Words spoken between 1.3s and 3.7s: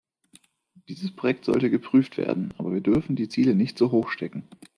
sollte geprüft werden, aber wir dürfen die Ziele